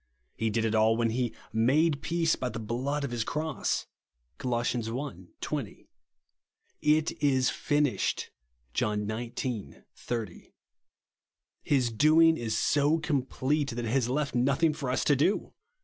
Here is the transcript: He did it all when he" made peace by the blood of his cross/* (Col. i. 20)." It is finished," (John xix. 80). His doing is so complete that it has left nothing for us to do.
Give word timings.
He 0.35 0.49
did 0.49 0.65
it 0.65 0.73
all 0.73 0.97
when 0.97 1.11
he" 1.11 1.31
made 1.73 2.01
peace 2.01 2.35
by 2.35 2.49
the 2.49 2.57
blood 2.57 3.03
of 3.03 3.11
his 3.11 3.23
cross/* 3.23 3.85
(Col. 4.39 4.55
i. 4.55 4.63
20)." 5.41 5.89
It 6.99 7.11
is 7.21 7.51
finished," 7.51 8.31
(John 8.73 9.05
xix. 9.07 9.45
80). 10.09 10.55
His 11.61 11.91
doing 11.91 12.35
is 12.35 12.57
so 12.57 12.97
complete 12.97 13.69
that 13.75 13.85
it 13.85 13.91
has 13.91 14.09
left 14.09 14.33
nothing 14.33 14.73
for 14.73 14.89
us 14.89 15.03
to 15.03 15.15
do. 15.15 15.53